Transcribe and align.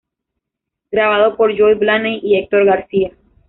Grabado 0.91 1.37
por 1.37 1.55
Joe 1.55 1.75
Blaney 1.75 2.21
y 2.23 2.35
Hector 2.39 2.65
Garcia. 2.65 3.15